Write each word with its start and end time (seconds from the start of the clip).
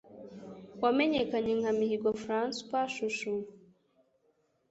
wamenyekanya 0.83 1.53
nka 1.59 1.71
Mihigo 1.79 2.09
Francois 2.23 2.91
Chouchou. 2.93 3.39